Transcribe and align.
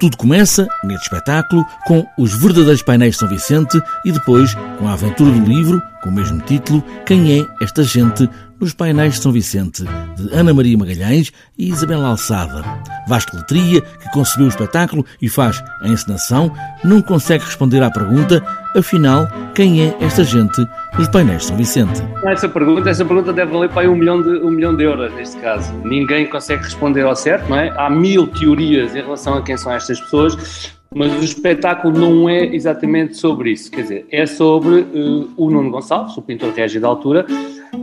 Tudo 0.00 0.16
começa, 0.16 0.66
neste 0.82 1.04
espetáculo, 1.04 1.62
com 1.86 2.06
os 2.16 2.32
verdadeiros 2.32 2.82
painéis 2.82 3.12
de 3.12 3.18
São 3.18 3.28
Vicente 3.28 3.78
e 4.02 4.10
depois 4.10 4.54
com 4.78 4.88
a 4.88 4.94
aventura 4.94 5.30
do 5.30 5.44
livro, 5.44 5.82
com 6.02 6.08
o 6.08 6.12
mesmo 6.12 6.40
título, 6.40 6.82
Quem 7.04 7.38
é 7.38 7.46
esta 7.60 7.82
gente 7.82 8.26
nos 8.60 8.74
painéis 8.74 9.14
de 9.14 9.22
São 9.22 9.32
Vicente, 9.32 9.82
de 10.16 10.34
Ana 10.34 10.52
Maria 10.52 10.76
Magalhães 10.76 11.32
e 11.58 11.70
Isabel 11.70 12.04
Alçada. 12.04 12.62
Vasco 13.08 13.36
Letria, 13.36 13.80
que 13.80 14.10
concebeu 14.12 14.46
o 14.46 14.50
espetáculo 14.50 15.04
e 15.20 15.28
faz 15.28 15.62
a 15.80 15.88
encenação, 15.88 16.52
não 16.84 17.00
consegue 17.00 17.44
responder 17.44 17.82
à 17.82 17.90
pergunta, 17.90 18.44
afinal, 18.76 19.26
quem 19.54 19.82
é 19.82 19.96
esta 20.00 20.22
gente 20.22 20.64
nos 20.98 21.08
painéis 21.08 21.42
de 21.42 21.48
São 21.48 21.56
Vicente? 21.56 22.02
Essa 22.26 22.48
pergunta, 22.48 22.90
essa 22.90 23.04
pergunta 23.04 23.32
deve 23.32 23.50
valer 23.50 23.70
para 23.70 23.90
um 23.90 23.96
milhão, 23.96 24.22
de, 24.22 24.28
um 24.40 24.50
milhão 24.50 24.76
de 24.76 24.84
euros, 24.84 25.12
neste 25.14 25.38
caso. 25.38 25.72
Ninguém 25.82 26.26
consegue 26.26 26.62
responder 26.62 27.02
ao 27.02 27.16
certo, 27.16 27.48
não 27.48 27.56
é? 27.56 27.72
Há 27.76 27.88
mil 27.88 28.26
teorias 28.26 28.94
em 28.94 29.00
relação 29.00 29.34
a 29.34 29.42
quem 29.42 29.56
são 29.56 29.72
estas 29.72 29.98
pessoas, 29.98 30.76
mas 30.94 31.12
o 31.12 31.24
espetáculo 31.24 31.98
não 31.98 32.28
é 32.28 32.44
exatamente 32.54 33.16
sobre 33.16 33.52
isso. 33.52 33.70
Quer 33.70 33.82
dizer, 33.82 34.06
é 34.10 34.26
sobre 34.26 34.80
uh, 34.80 35.30
o 35.36 35.50
Nuno 35.50 35.70
Gonçalves, 35.70 36.16
o 36.16 36.22
pintor 36.22 36.52
régio 36.52 36.80
da 36.80 36.88
altura, 36.88 37.24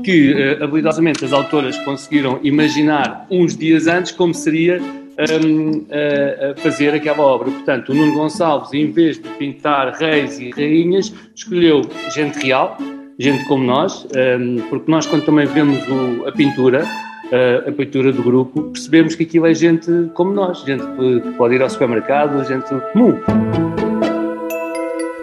que 0.03 0.33
uh, 0.33 0.63
habilidosamente 0.63 1.23
as 1.23 1.33
autoras 1.33 1.77
conseguiram 1.79 2.39
imaginar 2.43 3.25
uns 3.29 3.55
dias 3.55 3.87
antes 3.87 4.11
como 4.11 4.33
seria 4.33 4.81
um, 4.81 5.79
uh, 5.79 6.59
fazer 6.61 6.93
aquela 6.93 7.21
obra. 7.21 7.51
Portanto, 7.51 7.91
o 7.91 7.95
Nuno 7.95 8.13
Gonçalves, 8.13 8.73
em 8.73 8.91
vez 8.91 9.17
de 9.17 9.29
pintar 9.29 9.93
reis 9.93 10.39
e 10.39 10.51
rainhas, 10.51 11.13
escolheu 11.35 11.81
gente 12.13 12.37
real, 12.45 12.77
gente 13.17 13.45
como 13.45 13.63
nós, 13.63 14.05
um, 14.39 14.61
porque 14.69 14.91
nós, 14.91 15.05
quando 15.05 15.25
também 15.25 15.45
vemos 15.45 15.79
o, 15.87 16.27
a 16.27 16.31
pintura, 16.31 16.85
a 17.67 17.71
pintura 17.73 18.13
do 18.13 18.23
grupo, 18.23 18.63
percebemos 18.71 19.13
que 19.13 19.23
aquilo 19.23 19.47
é 19.47 19.53
gente 19.53 19.91
como 20.13 20.31
nós, 20.31 20.63
gente 20.63 20.85
que 20.85 21.31
pode 21.31 21.55
ir 21.55 21.61
ao 21.61 21.69
supermercado, 21.69 22.41
gente 22.45 22.69
comum. 22.93 23.17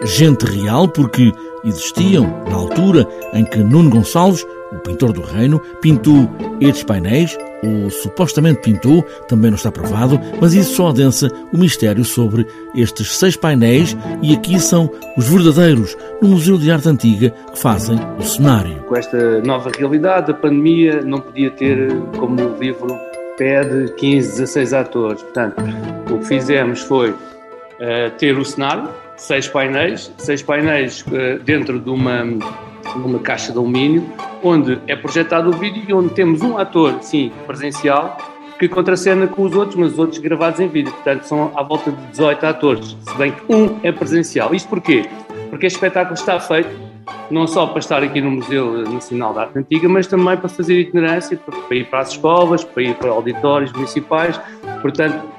Gente 0.03 0.45
real, 0.45 0.87
porque 0.87 1.31
existiam, 1.65 2.25
na 2.49 2.55
altura 2.55 3.07
em 3.33 3.43
que 3.43 3.59
Nuno 3.59 3.89
Gonçalves, 3.89 4.45
o 4.71 4.79
pintor 4.79 5.13
do 5.13 5.21
reino, 5.21 5.59
pintou 5.81 6.29
estes 6.59 6.83
painéis, 6.83 7.37
ou 7.63 7.89
supostamente 7.89 8.61
pintou, 8.61 9.03
também 9.27 9.49
não 9.49 9.55
está 9.55 9.71
provado, 9.71 10.19
mas 10.39 10.53
isso 10.53 10.75
só 10.75 10.89
adensa 10.89 11.29
o 11.51 11.57
mistério 11.57 12.03
sobre 12.03 12.45
estes 12.75 13.17
seis 13.17 13.35
painéis 13.35 13.97
e 14.21 14.33
aqui 14.33 14.59
são 14.59 14.89
os 15.17 15.27
verdadeiros 15.27 15.97
no 16.21 16.29
Museu 16.29 16.57
de 16.57 16.69
Arte 16.71 16.89
Antiga 16.89 17.31
que 17.51 17.59
fazem 17.59 17.97
o 18.19 18.23
cenário. 18.23 18.83
Com 18.83 18.95
esta 18.95 19.41
nova 19.41 19.71
realidade, 19.75 20.31
a 20.31 20.33
pandemia 20.33 21.01
não 21.01 21.19
podia 21.19 21.49
ter, 21.51 21.95
como 22.17 22.39
o 22.41 22.57
livro 22.59 22.87
pede, 23.37 23.91
15, 23.93 24.31
16 24.31 24.73
atores. 24.73 25.21
Portanto, 25.21 25.55
o 26.11 26.19
que 26.19 26.25
fizemos 26.25 26.81
foi 26.81 27.11
uh, 27.11 27.15
ter 28.17 28.37
o 28.37 28.45
cenário, 28.45 28.89
seis 29.17 29.47
painéis, 29.47 30.11
seis 30.17 30.41
painéis 30.41 31.05
uh, 31.07 31.41
dentro 31.43 31.79
de 31.79 31.89
uma 31.89 32.23
numa 32.95 33.19
caixa 33.19 33.51
de 33.51 33.57
alumínio, 33.57 34.03
onde 34.43 34.79
é 34.87 34.95
projetado 34.95 35.49
o 35.49 35.53
vídeo 35.53 35.83
e 35.87 35.93
onde 35.93 36.13
temos 36.13 36.41
um 36.41 36.57
ator, 36.57 37.01
sim, 37.01 37.31
presencial, 37.47 38.17
que 38.59 38.69
contracena 38.69 39.27
com 39.27 39.43
os 39.43 39.55
outros, 39.55 39.75
mas 39.75 39.93
os 39.93 39.99
outros 39.99 40.19
gravados 40.19 40.59
em 40.59 40.67
vídeo. 40.67 40.91
Portanto, 40.93 41.23
são 41.23 41.51
à 41.55 41.63
volta 41.63 41.91
de 41.91 42.05
18 42.07 42.45
atores, 42.45 42.97
se 43.01 43.17
bem 43.17 43.31
que 43.31 43.53
um 43.53 43.79
é 43.83 43.91
presencial. 43.91 44.53
Isto 44.53 44.69
porquê? 44.69 45.05
Porque 45.49 45.65
este 45.65 45.77
espetáculo 45.77 46.13
está 46.13 46.39
feito 46.39 46.69
não 47.29 47.47
só 47.47 47.67
para 47.67 47.79
estar 47.79 48.03
aqui 48.03 48.21
no 48.21 48.31
Museu 48.31 48.83
Nacional 48.89 49.33
de 49.33 49.39
Arte 49.39 49.59
Antiga, 49.59 49.89
mas 49.89 50.07
também 50.07 50.37
para 50.37 50.49
fazer 50.49 50.79
itinerância, 50.79 51.37
para 51.37 51.75
ir 51.75 51.85
para 51.85 51.99
as 51.99 52.11
escolas, 52.11 52.63
para 52.63 52.83
ir 52.83 52.95
para 52.95 53.09
auditórios 53.09 53.71
municipais. 53.73 54.39
Portanto, 54.81 55.34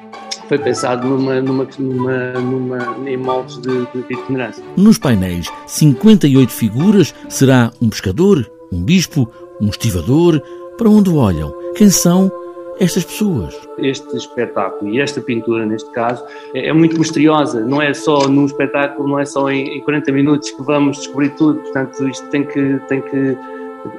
foi 0.49 0.59
pensado 0.59 1.07
numa, 1.07 1.41
numa, 1.41 1.69
numa, 1.79 2.33
numa, 2.33 3.09
em 3.09 3.17
moldes 3.17 3.59
de, 3.59 3.87
de, 3.87 4.13
itinerância. 4.13 4.65
Nos 4.77 4.99
painéis, 4.99 5.51
58 5.67 6.53
figuras, 6.53 7.15
será 7.29 7.73
um 7.81 7.89
pescador, 7.89 8.49
um 8.73 8.83
bispo, 8.83 9.31
um 9.61 9.69
estivador. 9.69 10.41
Para 10.79 10.91
onde 10.91 11.09
olham? 11.11 11.55
Quem 11.75 11.89
são 11.89 12.31
estas 12.79 13.05
pessoas? 13.05 13.55
Este 13.79 14.17
espetáculo 14.17 14.91
e 14.91 15.01
esta 15.01 15.21
pintura, 15.21 15.65
neste 15.65 15.91
caso, 15.93 16.23
é, 16.55 16.69
é 16.69 16.73
muito 16.73 16.99
misteriosa. 16.99 17.65
Não 17.65 17.81
é 17.81 17.95
só 17.95 18.29
num 18.29 18.45
espetáculo, 18.45 19.09
não 19.09 19.19
é 19.19 19.25
só 19.25 19.51
em, 19.51 19.79
em 19.79 19.81
40 19.81 20.13
minutos 20.13 20.51
que 20.51 20.63
vamos 20.63 20.99
descobrir 20.99 21.31
tudo. 21.31 21.61
Portanto, 21.61 22.07
isto 22.09 22.27
tem 22.29 22.45
que, 22.45 22.79
tem 22.89 23.01
que 23.01 23.37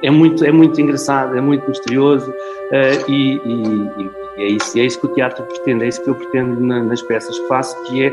é 0.02 0.10
muito, 0.10 0.44
é 0.44 0.52
muito 0.52 0.80
engraçado, 0.80 1.36
é 1.36 1.40
muito 1.40 1.68
misterioso 1.68 2.30
uh, 2.30 3.10
e, 3.10 3.36
e, 3.44 4.02
e, 4.02 4.10
é 4.38 4.46
isso, 4.48 4.78
é 4.78 4.82
isso 4.82 5.00
que 5.00 5.06
o 5.06 5.08
teatro 5.10 5.44
pretende, 5.44 5.84
é 5.84 5.88
isso 5.88 6.02
que 6.02 6.10
eu 6.10 6.14
pretendo 6.14 6.60
na, 6.60 6.82
nas 6.82 7.02
peças 7.02 7.38
que 7.38 7.48
faço, 7.48 7.76
que 7.84 8.04
é 8.04 8.12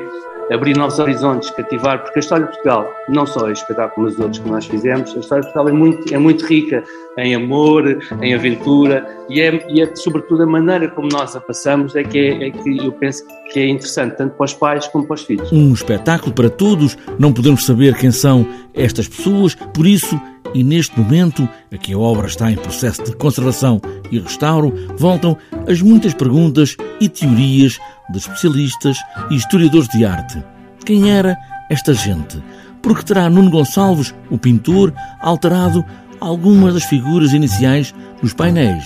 abrir 0.51 0.77
novos 0.77 0.99
horizontes, 0.99 1.49
cativar, 1.51 2.03
porque 2.03 2.19
a 2.19 2.21
história 2.21 2.45
de 2.45 2.51
Portugal, 2.51 2.87
não 3.09 3.25
só 3.25 3.49
este 3.49 3.61
espetáculo, 3.61 4.05
mas 4.05 4.13
os 4.13 4.19
outros 4.19 4.39
que 4.39 4.49
nós 4.49 4.65
fizemos, 4.65 5.15
a 5.15 5.19
história 5.19 5.43
de 5.43 5.51
Portugal 5.51 5.69
é 5.69 5.71
muito, 5.71 6.13
é 6.13 6.17
muito 6.17 6.45
rica 6.45 6.83
em 7.17 7.33
amor, 7.33 7.99
em 8.21 8.33
aventura 8.33 9.07
e 9.29 9.41
é, 9.41 9.65
e 9.69 9.81
é 9.81 9.95
sobretudo 9.95 10.43
a 10.43 10.45
maneira 10.45 10.87
como 10.89 11.07
nós 11.07 11.35
a 11.35 11.41
passamos 11.41 11.95
é 11.95 12.03
que, 12.03 12.19
é, 12.19 12.47
é 12.47 12.51
que 12.51 12.77
eu 12.77 12.91
penso 12.91 13.23
que 13.51 13.59
é 13.59 13.67
interessante, 13.67 14.17
tanto 14.17 14.35
para 14.35 14.45
os 14.45 14.53
pais 14.53 14.87
como 14.87 15.05
para 15.05 15.15
os 15.15 15.23
filhos. 15.23 15.51
Um 15.51 15.73
espetáculo 15.73 16.33
para 16.33 16.49
todos, 16.49 16.97
não 17.17 17.33
podemos 17.33 17.65
saber 17.65 17.95
quem 17.95 18.11
são 18.11 18.45
estas 18.73 19.07
pessoas, 19.07 19.55
por 19.55 19.87
isso 19.87 20.19
e 20.55 20.63
neste 20.63 20.97
momento, 20.97 21.47
aqui 21.71 21.91
a 21.91 21.99
obra 21.99 22.27
está 22.27 22.49
em 22.49 22.55
processo 22.55 23.03
de 23.03 23.13
conservação 23.17 23.81
e 24.09 24.17
restauro, 24.17 24.73
voltam 24.97 25.37
as 25.67 25.81
muitas 25.81 26.13
perguntas 26.13 26.77
e 27.01 27.09
teorias 27.09 27.77
de 28.09 28.17
especialistas 28.17 28.97
e 29.29 29.35
historiadores 29.35 29.89
de 29.89 30.05
arte. 30.05 30.41
Quem 30.85 31.11
era 31.11 31.37
esta 31.69 31.93
gente? 31.93 32.41
Porque 32.81 33.03
terá 33.03 33.29
Nuno 33.29 33.51
Gonçalves, 33.51 34.15
o 34.29 34.37
pintor, 34.37 34.93
alterado 35.19 35.83
algumas 36.21 36.73
das 36.73 36.85
figuras 36.85 37.33
iniciais 37.33 37.93
dos 38.21 38.31
painéis? 38.31 38.85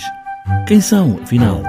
Quem 0.65 0.81
são, 0.81 1.19
afinal? 1.21 1.61